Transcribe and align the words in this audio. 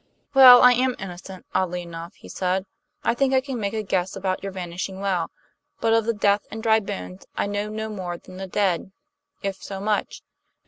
"Well, 0.33 0.63
I 0.63 0.73
am 0.73 0.95
innocent, 0.97 1.45
oddly 1.53 1.83
enough," 1.83 2.15
he 2.15 2.27
said. 2.27 2.65
"I 3.03 3.13
think 3.13 3.35
I 3.35 3.39
can 3.39 3.59
make 3.59 3.75
a 3.75 3.83
guess 3.83 4.15
about 4.15 4.41
your 4.41 4.51
vanishing 4.51 4.99
well, 4.99 5.29
but 5.79 5.93
of 5.93 6.05
the 6.05 6.13
death 6.15 6.41
and 6.49 6.63
dry 6.63 6.79
bones 6.79 7.27
I 7.35 7.45
know 7.45 7.69
no 7.69 7.87
more 7.87 8.17
than 8.17 8.37
the 8.37 8.47
dead; 8.47 8.93
if 9.43 9.57
so 9.61 9.79
much. 9.79 10.23